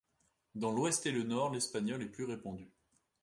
[0.55, 2.71] Dans l'ouest et le nord, l'espagnol est plus répandu.